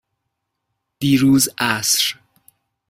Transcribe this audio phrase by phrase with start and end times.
[0.99, 2.15] دیروز عصر.